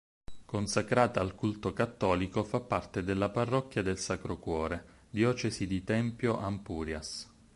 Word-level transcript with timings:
Consacrata 0.45 1.19
al 1.21 1.35
culto 1.35 1.73
cattolico, 1.73 2.43
fa 2.43 2.59
parte 2.59 3.03
della 3.03 3.29
parrocchia 3.29 3.83
del 3.83 3.99
Sacro 3.99 4.39
Cuore, 4.39 4.83
diocesi 5.11 5.67
di 5.67 5.83
Tempio-Ampurias. 5.83 7.29